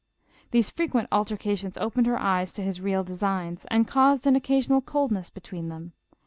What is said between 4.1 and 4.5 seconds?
an oc